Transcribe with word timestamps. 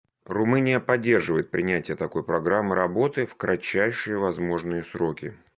Румыния 0.25 0.79
поддерживает 0.79 1.51
принятие 1.51 1.95
такой 1.95 2.23
программы 2.23 2.73
работы 2.73 3.27
в 3.27 3.35
кратчайшие 3.35 4.17
возможные 4.17 4.81
сроки. 4.81 5.35